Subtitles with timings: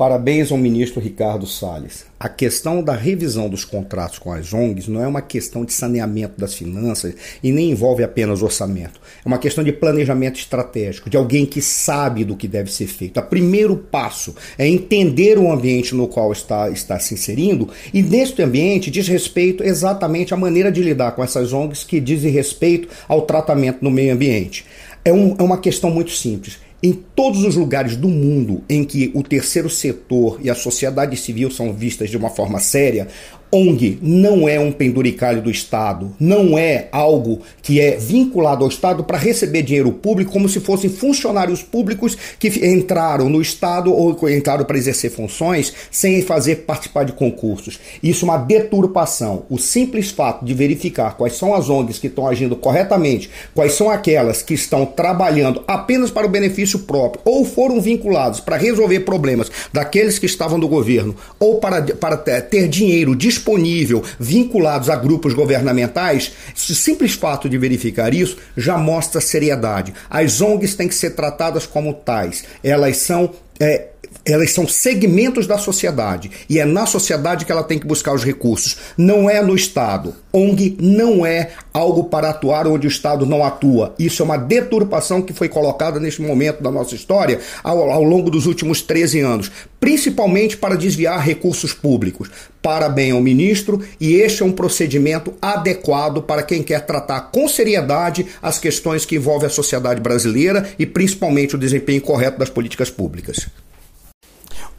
[0.00, 2.06] Parabéns ao ministro Ricardo Salles.
[2.18, 6.40] A questão da revisão dos contratos com as ONGs não é uma questão de saneamento
[6.40, 7.12] das finanças
[7.42, 8.98] e nem envolve apenas orçamento.
[9.22, 13.20] É uma questão de planejamento estratégico, de alguém que sabe do que deve ser feito.
[13.20, 18.40] O primeiro passo é entender o ambiente no qual está, está se inserindo e neste
[18.40, 23.20] ambiente diz respeito exatamente à maneira de lidar com essas ONGs que dizem respeito ao
[23.20, 24.64] tratamento no meio ambiente.
[25.04, 29.10] É, um, é uma questão muito simples em todos os lugares do mundo em que
[29.14, 33.08] o terceiro setor e a sociedade civil são vistas de uma forma séria,
[33.52, 39.02] ONG não é um penduricalho do Estado, não é algo que é vinculado ao Estado
[39.02, 44.64] para receber dinheiro público como se fossem funcionários públicos que entraram no Estado ou entraram
[44.64, 47.80] para exercer funções sem fazer participar de concursos.
[48.00, 49.44] Isso é uma deturpação.
[49.50, 53.90] O simples fato de verificar quais são as ONGs que estão agindo corretamente, quais são
[53.90, 59.50] aquelas que estão trabalhando apenas para o benefício próprio ou foram vinculados para resolver problemas
[59.72, 65.32] daqueles que estavam no governo ou para, para ter dinheiro disponível disponível vinculados a grupos
[65.32, 69.94] governamentais, o simples fato de verificar isso já mostra seriedade.
[70.08, 72.44] As ONGs têm que ser tratadas como tais.
[72.62, 73.88] Elas são é,
[74.24, 78.24] elas são segmentos da sociedade e é na sociedade que ela tem que buscar os
[78.24, 80.14] recursos, não é no Estado.
[80.32, 83.94] ONG não é algo para atuar onde o Estado não atua.
[83.98, 88.30] Isso é uma deturpação que foi colocada neste momento da nossa história ao, ao longo
[88.30, 92.30] dos últimos 13 anos, principalmente para desviar recursos públicos.
[92.62, 98.26] Parabéns ao ministro, e este é um procedimento adequado para quem quer tratar com seriedade
[98.40, 103.48] as questões que envolvem a sociedade brasileira e principalmente o desempenho correto das políticas públicas.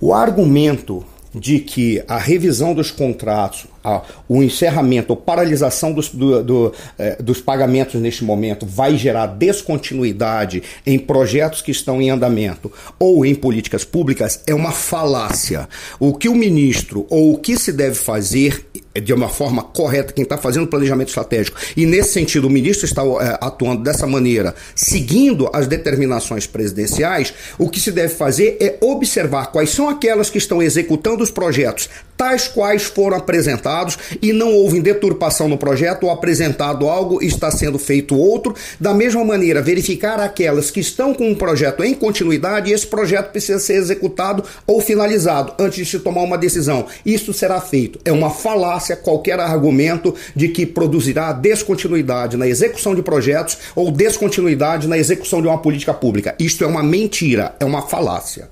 [0.01, 6.43] O argumento de que a revisão dos contratos, a, o encerramento ou paralisação dos, do,
[6.43, 12.71] do, eh, dos pagamentos neste momento vai gerar descontinuidade em projetos que estão em andamento
[12.99, 15.69] ou em políticas públicas é uma falácia.
[15.99, 18.65] O que o ministro ou o que se deve fazer
[18.99, 22.85] de uma forma correta, quem está fazendo o planejamento estratégico, e nesse sentido o ministro
[22.85, 28.77] está é, atuando dessa maneira, seguindo as determinações presidenciais, o que se deve fazer é
[28.81, 31.89] observar quais são aquelas que estão executando os projetos
[32.21, 37.49] tais quais foram apresentados e não houve deturpação no projeto ou apresentado algo e está
[37.49, 38.53] sendo feito outro.
[38.79, 43.31] Da mesma maneira, verificar aquelas que estão com um projeto em continuidade e esse projeto
[43.31, 46.85] precisa ser executado ou finalizado antes de se tomar uma decisão.
[47.03, 47.97] Isso será feito.
[48.05, 54.87] É uma falácia qualquer argumento de que produzirá descontinuidade na execução de projetos ou descontinuidade
[54.87, 56.35] na execução de uma política pública.
[56.39, 58.49] Isto é uma mentira, é uma falácia.